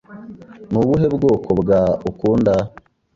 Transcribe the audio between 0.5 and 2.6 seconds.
Ni ubuhe bwoko bwa akunda?